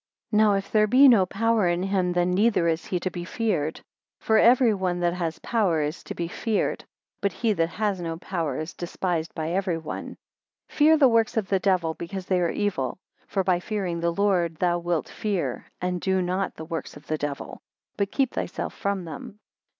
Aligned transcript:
3 0.31 0.37
Now 0.37 0.53
if 0.53 0.71
there 0.71 0.87
be 0.87 1.07
no 1.07 1.27
power 1.27 1.67
in 1.67 1.83
him, 1.83 2.13
then 2.13 2.31
neither 2.31 2.67
is 2.67 2.85
he 2.85 2.99
to 3.01 3.11
be 3.11 3.23
feared: 3.23 3.81
for 4.19 4.39
every 4.39 4.73
one 4.73 4.99
that 5.01 5.13
has 5.13 5.37
power, 5.37 5.79
is 5.83 6.01
to 6.05 6.15
be 6.15 6.27
feared. 6.27 6.83
But 7.21 7.31
he 7.33 7.53
that 7.53 7.69
has 7.69 8.01
no 8.01 8.17
power 8.17 8.57
is 8.57 8.73
despised 8.73 9.35
by 9.35 9.51
every 9.51 9.77
one. 9.77 10.17
4 10.69 10.75
Fear 10.77 10.97
the 10.97 11.07
works 11.07 11.37
of 11.37 11.49
the 11.49 11.59
Devil, 11.59 11.93
because 11.93 12.25
they 12.25 12.41
are 12.41 12.49
evil. 12.49 12.97
For 13.27 13.43
by 13.43 13.59
fearing 13.59 13.99
the 13.99 14.09
Lord, 14.11 14.55
thou 14.55 14.79
wilt 14.79 15.07
fear 15.07 15.67
and 15.79 16.01
do 16.01 16.19
not 16.23 16.55
the 16.55 16.65
works 16.65 16.97
of 16.97 17.05
the 17.05 17.19
Devil, 17.19 17.61
but 17.95 18.11
keep 18.11 18.33
thyself 18.33 18.73
from 18.73 19.05
them. 19.05 19.37